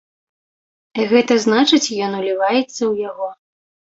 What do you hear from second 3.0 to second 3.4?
яго.